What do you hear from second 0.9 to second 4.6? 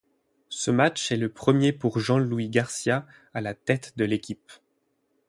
est le premier pour Jean-Louis Garcia à la tête de l'équipe.